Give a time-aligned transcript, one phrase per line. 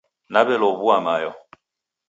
[0.31, 1.31] Naw'elow'ua mayo